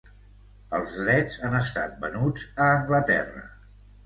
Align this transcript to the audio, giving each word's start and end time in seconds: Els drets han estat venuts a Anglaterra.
Els 0.77 0.95
drets 1.01 1.37
han 1.49 1.57
estat 1.59 2.01
venuts 2.07 2.47
a 2.67 2.71
Anglaterra. 2.79 3.47